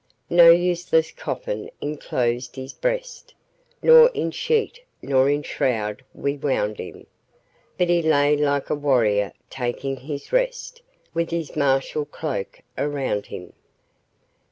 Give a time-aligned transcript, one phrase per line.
[0.31, 3.35] No useless coffin inclosed his breast,
[3.83, 7.05] Nor in sheet nor in shroud we wound him;
[7.77, 10.81] But he lay like a warrior taking his rest,
[11.13, 13.53] With his martial cloak around him.